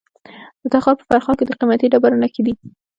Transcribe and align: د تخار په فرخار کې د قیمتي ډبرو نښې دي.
د 0.61 0.63
تخار 0.73 0.95
په 0.99 1.05
فرخار 1.09 1.35
کې 1.37 1.45
د 1.47 1.51
قیمتي 1.59 1.87
ډبرو 1.93 2.21
نښې 2.21 2.41
دي. 2.45 2.53